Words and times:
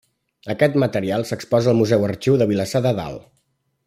Aquest 0.51 0.77
material 0.83 1.25
s'exposa 1.31 1.71
al 1.73 1.77
Museu-Arxiu 1.81 2.39
de 2.43 2.47
Vilassar 2.53 2.83
de 2.87 2.95
Dalt. 3.01 3.29